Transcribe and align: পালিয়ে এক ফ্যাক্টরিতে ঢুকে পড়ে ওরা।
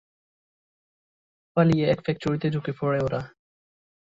পালিয়ে 1.57 1.85
এক 1.87 1.99
ফ্যাক্টরিতে 2.05 2.47
ঢুকে 2.49 2.71
পড়ে 2.79 2.99
ওরা। 3.03 3.21